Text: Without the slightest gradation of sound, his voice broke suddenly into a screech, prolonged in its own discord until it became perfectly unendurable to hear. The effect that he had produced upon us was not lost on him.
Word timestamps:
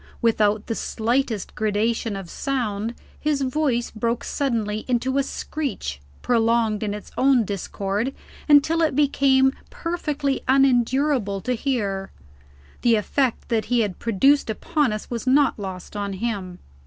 Without 0.19 0.65
the 0.65 0.73
slightest 0.73 1.53
gradation 1.53 2.15
of 2.15 2.27
sound, 2.27 2.95
his 3.19 3.43
voice 3.43 3.91
broke 3.91 4.23
suddenly 4.23 4.83
into 4.87 5.19
a 5.19 5.21
screech, 5.21 6.01
prolonged 6.23 6.81
in 6.81 6.95
its 6.95 7.11
own 7.19 7.45
discord 7.45 8.11
until 8.49 8.81
it 8.81 8.95
became 8.95 9.53
perfectly 9.69 10.41
unendurable 10.47 11.39
to 11.41 11.53
hear. 11.53 12.09
The 12.81 12.95
effect 12.95 13.49
that 13.49 13.65
he 13.65 13.81
had 13.81 13.99
produced 13.99 14.49
upon 14.49 14.91
us 14.91 15.07
was 15.11 15.27
not 15.27 15.59
lost 15.59 15.95
on 15.95 16.13
him. 16.13 16.57